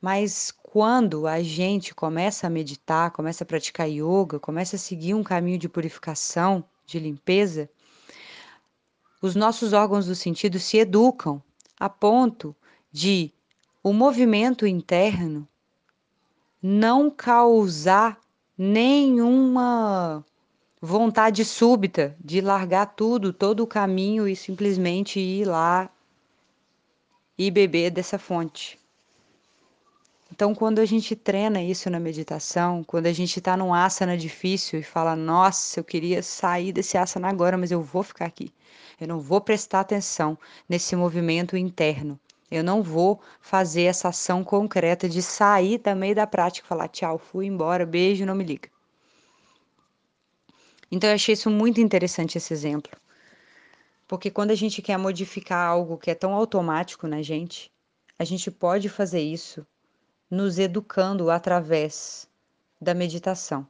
Mas 0.00 0.50
quando 0.62 1.26
a 1.26 1.42
gente 1.42 1.94
começa 1.94 2.46
a 2.46 2.50
meditar, 2.50 3.10
começa 3.10 3.44
a 3.44 3.46
praticar 3.46 3.86
yoga, 3.86 4.38
começa 4.38 4.76
a 4.76 4.78
seguir 4.78 5.12
um 5.12 5.22
caminho 5.22 5.58
de 5.58 5.68
purificação, 5.68 6.64
de 6.86 6.98
limpeza, 6.98 7.68
os 9.20 9.34
nossos 9.34 9.72
órgãos 9.72 10.06
do 10.06 10.14
sentido 10.14 10.58
se 10.58 10.78
educam 10.78 11.42
a 11.78 11.88
ponto 11.88 12.56
de 12.90 13.32
o 13.82 13.92
movimento 13.92 14.66
interno 14.66 15.46
não 16.62 17.10
causar 17.10 18.18
nenhuma 18.56 20.24
vontade 20.80 21.44
súbita 21.44 22.16
de 22.18 22.40
largar 22.40 22.94
tudo, 22.94 23.32
todo 23.32 23.60
o 23.62 23.66
caminho 23.66 24.28
e 24.28 24.36
simplesmente 24.36 25.18
ir 25.20 25.44
lá 25.44 25.90
e 27.38 27.50
beber 27.50 27.90
dessa 27.90 28.18
fonte. 28.18 28.78
Então, 30.32 30.54
quando 30.54 30.80
a 30.80 30.84
gente 30.84 31.14
treina 31.14 31.62
isso 31.62 31.88
na 31.88 32.00
meditação, 32.00 32.82
quando 32.82 33.06
a 33.06 33.12
gente 33.12 33.38
está 33.38 33.56
num 33.56 33.72
asana 33.72 34.16
difícil 34.16 34.80
e 34.80 34.82
fala, 34.82 35.14
nossa, 35.14 35.80
eu 35.80 35.84
queria 35.84 36.22
sair 36.22 36.72
desse 36.72 36.98
asana 36.98 37.28
agora, 37.28 37.56
mas 37.56 37.70
eu 37.70 37.80
vou 37.80 38.02
ficar 38.02 38.26
aqui. 38.26 38.52
Eu 39.00 39.06
não 39.06 39.20
vou 39.20 39.40
prestar 39.40 39.80
atenção 39.80 40.36
nesse 40.68 40.96
movimento 40.96 41.56
interno. 41.56 42.18
Eu 42.50 42.62
não 42.62 42.82
vou 42.82 43.20
fazer 43.40 43.82
essa 43.82 44.08
ação 44.08 44.44
concreta 44.44 45.08
de 45.08 45.20
sair 45.20 45.80
meio 45.96 46.14
da 46.14 46.26
prática 46.26 46.66
falar, 46.66 46.88
tchau, 46.88 47.18
fui 47.18 47.46
embora, 47.46 47.84
beijo, 47.84 48.24
não 48.24 48.34
me 48.34 48.44
liga. 48.44 48.68
Então, 50.90 51.10
eu 51.10 51.14
achei 51.16 51.32
isso 51.32 51.50
muito 51.50 51.80
interessante, 51.80 52.38
esse 52.38 52.52
exemplo. 52.52 52.96
Porque 54.06 54.30
quando 54.30 54.52
a 54.52 54.54
gente 54.54 54.80
quer 54.80 54.96
modificar 54.96 55.68
algo 55.68 55.98
que 55.98 56.10
é 56.10 56.14
tão 56.14 56.32
automático 56.32 57.08
na 57.08 57.22
gente, 57.22 57.72
a 58.16 58.24
gente 58.24 58.50
pode 58.50 58.88
fazer 58.88 59.20
isso 59.20 59.66
nos 60.30 60.58
educando 60.58 61.28
através 61.28 62.28
da 62.80 62.94
meditação. 62.94 63.66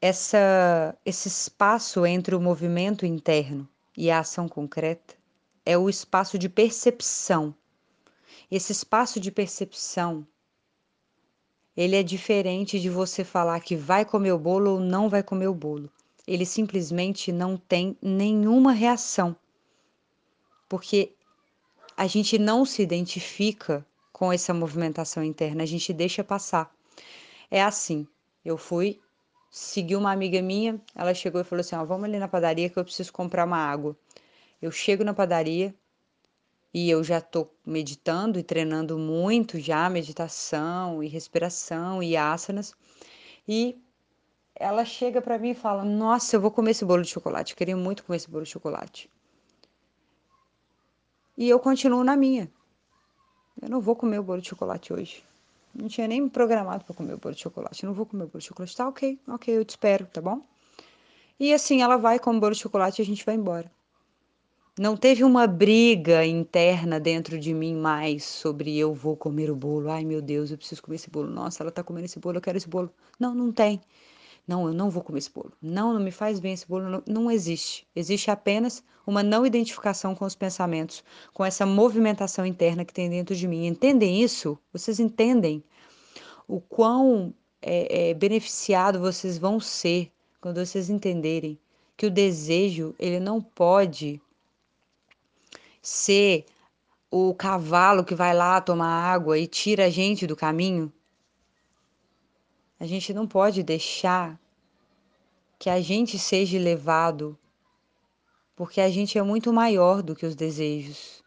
Essa, 0.00 0.96
esse 1.04 1.28
espaço 1.28 2.06
entre 2.06 2.34
o 2.34 2.40
movimento 2.40 3.04
interno 3.04 3.68
e 3.98 4.12
a 4.12 4.20
ação 4.20 4.48
concreta 4.48 5.16
é 5.66 5.76
o 5.76 5.90
espaço 5.90 6.38
de 6.38 6.48
percepção. 6.48 7.52
Esse 8.48 8.70
espaço 8.70 9.18
de 9.18 9.32
percepção 9.32 10.24
ele 11.76 11.96
é 11.96 12.02
diferente 12.02 12.78
de 12.78 12.88
você 12.88 13.24
falar 13.24 13.58
que 13.58 13.74
vai 13.74 14.04
comer 14.04 14.32
o 14.32 14.38
bolo 14.38 14.74
ou 14.74 14.80
não 14.80 15.08
vai 15.08 15.20
comer 15.20 15.48
o 15.48 15.54
bolo. 15.54 15.90
Ele 16.28 16.46
simplesmente 16.46 17.32
não 17.32 17.56
tem 17.56 17.96
nenhuma 18.00 18.72
reação. 18.72 19.34
Porque 20.68 21.12
a 21.96 22.06
gente 22.06 22.38
não 22.38 22.64
se 22.64 22.82
identifica 22.82 23.84
com 24.12 24.32
essa 24.32 24.54
movimentação 24.54 25.24
interna, 25.24 25.64
a 25.64 25.66
gente 25.66 25.92
deixa 25.92 26.22
passar. 26.22 26.72
É 27.50 27.62
assim, 27.62 28.06
eu 28.44 28.56
fui 28.56 29.00
seguir 29.50 29.96
uma 29.96 30.12
amiga 30.12 30.40
minha, 30.42 30.80
ela 30.94 31.14
chegou 31.14 31.40
e 31.40 31.44
falou 31.44 31.60
assim: 31.60 31.76
ó, 31.76 31.84
vamos 31.84 32.04
ali 32.04 32.18
na 32.18 32.28
padaria 32.28 32.68
que 32.68 32.78
eu 32.78 32.84
preciso 32.84 33.12
comprar 33.12 33.44
uma 33.46 33.58
água. 33.58 33.96
Eu 34.60 34.70
chego 34.70 35.04
na 35.04 35.14
padaria 35.14 35.74
e 36.72 36.90
eu 36.90 37.02
já 37.02 37.20
tô 37.20 37.48
meditando 37.64 38.38
e 38.38 38.42
treinando 38.42 38.98
muito 38.98 39.58
já 39.58 39.88
meditação 39.88 41.02
e 41.02 41.08
respiração 41.08 42.02
e 42.02 42.16
asanas. 42.16 42.74
E 43.46 43.80
ela 44.54 44.84
chega 44.84 45.20
para 45.22 45.38
mim 45.38 45.50
e 45.50 45.54
fala: 45.54 45.84
"Nossa, 45.84 46.36
eu 46.36 46.40
vou 46.40 46.50
comer 46.50 46.72
esse 46.72 46.84
bolo 46.84 47.02
de 47.02 47.08
chocolate. 47.10 47.52
Eu 47.52 47.56
queria 47.56 47.76
muito 47.76 48.04
comer 48.04 48.16
esse 48.16 48.30
bolo 48.30 48.44
de 48.44 48.50
chocolate." 48.50 49.10
E 51.36 51.48
eu 51.48 51.60
continuo 51.60 52.02
na 52.02 52.16
minha. 52.16 52.50
Eu 53.62 53.68
não 53.68 53.80
vou 53.80 53.94
comer 53.94 54.18
o 54.18 54.22
bolo 54.22 54.40
de 54.40 54.48
chocolate 54.48 54.92
hoje. 54.92 55.22
Não 55.78 55.88
tinha 55.88 56.08
nem 56.08 56.28
programado 56.28 56.84
para 56.84 56.94
comer 56.94 57.14
o 57.14 57.18
bolo 57.18 57.34
de 57.34 57.40
chocolate. 57.40 57.86
Não 57.86 57.94
vou 57.94 58.04
comer 58.04 58.24
o 58.24 58.26
bolo 58.26 58.40
de 58.40 58.46
chocolate. 58.46 58.76
Tá, 58.76 58.88
ok, 58.88 59.18
ok, 59.28 59.56
eu 59.56 59.64
te 59.64 59.70
espero, 59.70 60.06
tá 60.06 60.20
bom? 60.20 60.42
E 61.38 61.54
assim 61.54 61.82
ela 61.82 61.96
vai 61.96 62.18
com 62.18 62.36
o 62.36 62.40
bolo 62.40 62.52
de 62.52 62.60
chocolate 62.60 63.00
e 63.00 63.02
a 63.02 63.06
gente 63.06 63.24
vai 63.24 63.36
embora. 63.36 63.70
Não 64.76 64.96
teve 64.96 65.22
uma 65.22 65.46
briga 65.46 66.26
interna 66.26 66.98
dentro 66.98 67.38
de 67.38 67.54
mim 67.54 67.74
mais 67.76 68.24
sobre 68.24 68.76
eu 68.76 68.92
vou 68.92 69.16
comer 69.16 69.50
o 69.50 69.56
bolo. 69.56 69.90
Ai 69.90 70.04
meu 70.04 70.20
Deus, 70.20 70.50
eu 70.50 70.58
preciso 70.58 70.82
comer 70.82 70.96
esse 70.96 71.10
bolo. 71.10 71.30
Nossa, 71.30 71.62
ela 71.62 71.70
tá 71.70 71.84
comendo 71.84 72.06
esse 72.06 72.18
bolo, 72.18 72.38
eu 72.38 72.42
quero 72.42 72.58
esse 72.58 72.68
bolo. 72.68 72.92
Não, 73.18 73.32
não 73.34 73.52
tem. 73.52 73.80
Não, 74.48 74.66
eu 74.66 74.72
não 74.72 74.88
vou 74.88 75.04
comer 75.04 75.18
esse 75.18 75.30
bolo. 75.30 75.52
Não, 75.60 75.92
não 75.92 76.00
me 76.00 76.10
faz 76.10 76.40
bem 76.40 76.54
esse 76.54 76.66
bolo. 76.66 76.88
Não, 76.88 77.02
não 77.06 77.30
existe. 77.30 77.86
Existe 77.94 78.30
apenas 78.30 78.82
uma 79.06 79.22
não 79.22 79.44
identificação 79.44 80.14
com 80.14 80.24
os 80.24 80.34
pensamentos, 80.34 81.04
com 81.34 81.44
essa 81.44 81.66
movimentação 81.66 82.46
interna 82.46 82.82
que 82.82 82.92
tem 82.92 83.10
dentro 83.10 83.36
de 83.36 83.46
mim. 83.46 83.66
Entendem 83.66 84.22
isso? 84.22 84.58
Vocês 84.72 84.98
entendem 84.98 85.62
o 86.48 86.62
quão 86.62 87.34
é, 87.60 88.10
é, 88.10 88.14
beneficiado 88.14 88.98
vocês 88.98 89.36
vão 89.36 89.60
ser 89.60 90.10
quando 90.40 90.64
vocês 90.64 90.88
entenderem 90.88 91.58
que 91.94 92.06
o 92.06 92.10
desejo 92.10 92.94
ele 92.98 93.20
não 93.20 93.42
pode 93.42 94.18
ser 95.82 96.46
o 97.10 97.34
cavalo 97.34 98.04
que 98.04 98.14
vai 98.14 98.34
lá 98.34 98.60
tomar 98.60 99.12
água 99.12 99.38
e 99.38 99.46
tira 99.46 99.86
a 99.86 99.90
gente 99.90 100.26
do 100.26 100.36
caminho. 100.36 100.90
A 102.80 102.86
gente 102.86 103.12
não 103.12 103.26
pode 103.26 103.62
deixar 103.64 104.38
que 105.58 105.68
a 105.68 105.80
gente 105.80 106.16
seja 106.16 106.58
levado, 106.58 107.36
porque 108.54 108.80
a 108.80 108.88
gente 108.88 109.18
é 109.18 109.22
muito 109.22 109.52
maior 109.52 110.00
do 110.00 110.14
que 110.14 110.24
os 110.24 110.36
desejos. 110.36 111.24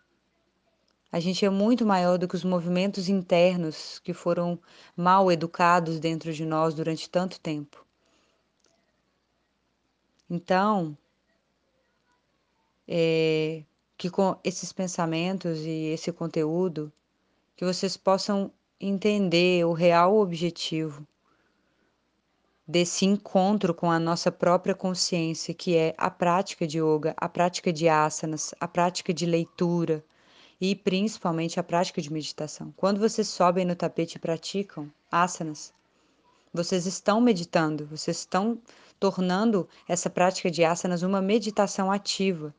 A 1.11 1.19
gente 1.19 1.43
é 1.43 1.49
muito 1.49 1.85
maior 1.85 2.17
do 2.17 2.25
que 2.25 2.35
os 2.35 2.45
movimentos 2.45 3.09
internos 3.09 3.99
que 3.99 4.13
foram 4.13 4.57
mal 4.95 5.29
educados 5.29 5.99
dentro 5.99 6.31
de 6.31 6.45
nós 6.45 6.73
durante 6.73 7.09
tanto 7.09 7.37
tempo. 7.37 7.85
Então, 10.29 10.97
é, 12.87 13.65
que 13.97 14.09
com 14.09 14.39
esses 14.41 14.71
pensamentos 14.71 15.59
e 15.65 15.87
esse 15.87 16.13
conteúdo, 16.13 16.93
que 17.57 17.65
vocês 17.65 17.97
possam 17.97 18.49
entender 18.79 19.65
o 19.65 19.73
real 19.73 20.17
objetivo 20.17 21.05
desse 22.71 23.05
encontro 23.05 23.73
com 23.73 23.91
a 23.91 23.99
nossa 23.99 24.31
própria 24.31 24.73
consciência, 24.73 25.53
que 25.53 25.75
é 25.75 25.93
a 25.97 26.09
prática 26.09 26.65
de 26.65 26.79
yoga, 26.79 27.13
a 27.17 27.27
prática 27.27 27.71
de 27.73 27.89
asanas, 27.89 28.55
a 28.61 28.67
prática 28.67 29.13
de 29.13 29.25
leitura 29.25 30.01
e 30.59 30.73
principalmente 30.73 31.59
a 31.59 31.63
prática 31.63 32.01
de 32.01 32.11
meditação. 32.11 32.73
Quando 32.77 33.01
vocês 33.01 33.27
sobem 33.27 33.65
no 33.65 33.75
tapete 33.75 34.15
e 34.15 34.19
praticam 34.19 34.89
asanas, 35.11 35.73
vocês 36.53 36.85
estão 36.85 37.19
meditando, 37.19 37.85
vocês 37.87 38.19
estão 38.19 38.57
tornando 38.97 39.67
essa 39.85 40.09
prática 40.09 40.49
de 40.49 40.63
asanas 40.63 41.03
uma 41.03 41.21
meditação 41.21 41.91
ativa. 41.91 42.55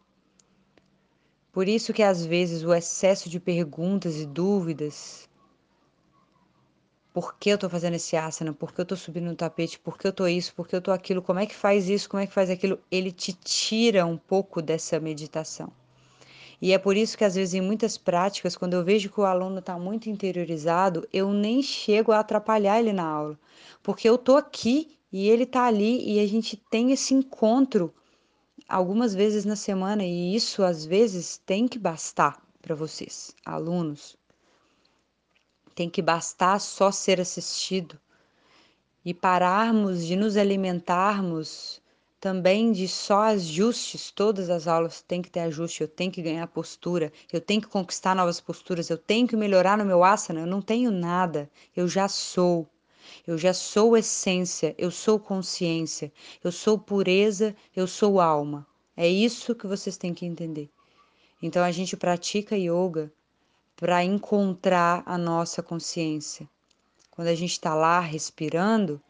Por 1.51 1.67
isso 1.67 1.95
que 1.95 2.03
às 2.03 2.23
vezes 2.23 2.63
o 2.63 2.75
excesso 2.75 3.31
de 3.31 3.41
perguntas 3.41 4.17
e 4.17 4.27
dúvidas 4.27 5.27
por 7.13 7.37
que 7.37 7.51
eu 7.51 7.59
tô 7.59 7.69
fazendo 7.69 7.95
esse 7.95 8.17
asana, 8.17 8.53
por 8.53 8.73
que 8.73 8.81
eu 8.81 8.87
tô 8.87 8.97
subindo 8.97 9.27
no 9.27 9.37
tapete, 9.37 9.79
por 9.79 9.99
que 9.99 10.07
eu 10.07 10.13
tô 10.13 10.27
isso, 10.27 10.55
por 10.55 10.67
que 10.67 10.75
eu 10.75 10.81
tô 10.81 10.91
aquilo, 10.91 11.21
como 11.21 11.41
é 11.41 11.47
que 11.47 11.55
faz 11.55 11.89
isso, 11.89 12.09
como 12.09 12.23
é 12.23 12.27
que 12.27 12.33
faz 12.33 12.49
aquilo, 12.49 12.79
ele 12.91 13.13
te 13.13 13.33
tira 13.33 14.07
um 14.07 14.17
pouco 14.17 14.63
dessa 14.63 14.99
meditação. 14.99 15.71
E 16.61 16.73
é 16.73 16.79
por 16.79 16.97
isso 16.97 17.19
que 17.19 17.25
às 17.25 17.35
vezes 17.35 17.55
em 17.55 17.61
muitas 17.61 17.99
práticas, 17.99 18.57
quando 18.57 18.75
eu 18.75 18.85
vejo 18.85 19.11
que 19.11 19.21
o 19.21 19.25
aluno 19.25 19.59
está 19.59 19.79
muito 19.79 20.09
interiorizado, 20.09 21.07
eu 21.13 21.33
nem 21.33 21.63
chego 21.63 22.13
a 22.13 22.21
atrapalhar 22.21 22.79
ele 22.79 22.93
na 22.93 23.05
aula, 23.05 23.39
porque 23.83 24.09
eu 24.09 24.17
tô 24.17 24.37
aqui 24.37 24.97
e 25.13 25.29
ele 25.29 25.45
tá 25.45 25.65
ali 25.65 26.09
e 26.09 26.21
a 26.21 26.27
gente 26.27 26.57
tem 26.71 26.93
esse 26.93 27.13
encontro 27.13 27.93
algumas 28.69 29.15
vezes 29.15 29.45
na 29.45 29.57
semana 29.57 30.05
e 30.05 30.35
isso 30.35 30.63
às 30.63 30.87
vezes 30.87 31.37
tem 31.45 31.69
que 31.69 31.79
bastar 31.79 32.41
para 32.63 32.75
vocês, 32.77 33.35
alunos, 33.45 34.17
tem 35.73 35.91
que 35.91 36.03
bastar 36.03 36.61
só 36.61 36.91
ser 36.93 37.21
assistido 37.21 37.99
e 39.05 39.13
pararmos 39.13 40.07
de 40.07 40.15
nos 40.15 40.37
alimentarmos 40.37 41.83
também 42.21 42.71
de 42.71 42.87
só 42.87 43.23
ajustes. 43.23 44.13
Todas 44.13 44.49
as 44.49 44.69
aulas 44.69 45.03
têm 45.03 45.21
que 45.21 45.29
ter 45.29 45.41
ajuste, 45.41 45.81
eu 45.81 45.89
tenho 45.89 46.13
que 46.13 46.23
ganhar 46.23 46.47
postura, 46.47 47.13
eu 47.33 47.41
tenho 47.41 47.61
que 47.61 47.67
conquistar 47.67 48.15
novas 48.15 48.41
posturas, 48.41 48.89
eu 48.89 48.97
tenho 48.97 49.27
que 49.27 49.37
melhorar 49.37 49.77
no 49.77 49.85
meu 49.85 50.05
asana. 50.05 50.41
Eu 50.41 50.47
não 50.47 50.63
tenho 50.63 50.93
nada, 50.93 51.51
eu 51.77 51.89
já 51.89 52.07
sou. 52.09 52.69
Eu 53.27 53.37
já 53.37 53.53
sou 53.53 53.97
essência, 53.97 54.75
eu 54.79 54.91
sou 54.91 55.19
consciência, 55.19 56.13
eu 56.45 56.53
sou 56.53 56.79
pureza, 56.79 57.57
eu 57.75 57.89
sou 57.89 58.21
alma. 58.21 58.65
É 58.97 59.09
isso 59.09 59.55
que 59.57 59.67
vocês 59.67 59.97
têm 59.97 60.15
que 60.15 60.25
entender. 60.25 60.71
Então 61.43 61.65
a 61.65 61.73
gente 61.73 61.97
pratica 61.97 62.57
yoga 62.57 63.13
para 63.77 64.05
encontrar 64.05 65.03
a 65.07 65.19
nossa 65.19 65.63
consciência. 65.63 66.49
Quando 67.11 67.29
a 67.29 67.35
gente 67.35 67.53
está 67.53 67.75
lá 67.75 68.01
respirando, 68.01 69.01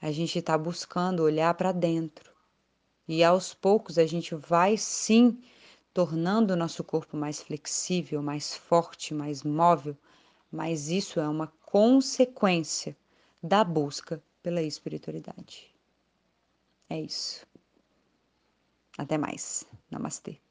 a 0.00 0.10
gente 0.10 0.38
está 0.38 0.56
buscando 0.58 1.22
olhar 1.22 1.54
para 1.54 1.72
dentro. 1.72 2.32
E 3.06 3.22
aos 3.22 3.54
poucos 3.54 3.98
a 3.98 4.06
gente 4.06 4.34
vai 4.34 4.76
sim 4.76 5.42
tornando 5.92 6.54
o 6.54 6.56
nosso 6.56 6.82
corpo 6.82 7.16
mais 7.16 7.40
flexível, 7.40 8.22
mais 8.22 8.56
forte, 8.56 9.14
mais 9.14 9.42
móvel, 9.42 9.96
mas 10.50 10.88
isso 10.88 11.20
é 11.20 11.28
uma 11.28 11.46
consequência 11.64 12.96
da 13.42 13.62
busca 13.62 14.22
pela 14.42 14.62
espiritualidade. 14.62 15.74
É 16.88 17.00
isso. 17.00 17.46
Até 18.98 19.18
mais. 19.18 19.66
Namastê. 19.90 20.43